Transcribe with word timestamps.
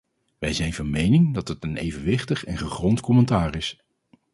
Wij 0.39 0.53
zijn 0.53 0.73
van 0.73 0.89
mening 0.89 1.33
dat 1.33 1.47
het 1.47 1.63
een 1.63 1.77
evenwichtig 1.77 2.43
en 2.45 2.57
gegrond 2.57 2.99
commentaar 3.01 3.55
is. 3.55 3.83